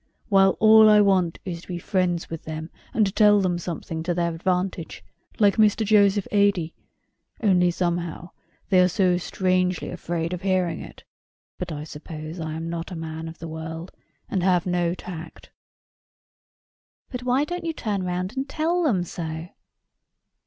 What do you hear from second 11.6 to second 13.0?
I suppose I am not a